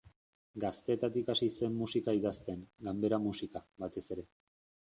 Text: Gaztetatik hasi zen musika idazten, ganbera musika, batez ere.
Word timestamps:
Gaztetatik 0.63 1.29
hasi 1.33 1.49
zen 1.57 1.77
musika 1.83 2.17
idazten, 2.21 2.65
ganbera 2.89 3.23
musika, 3.29 3.63
batez 3.85 4.07
ere. 4.17 4.29